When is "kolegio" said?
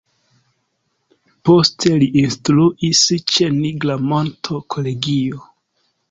4.77-5.43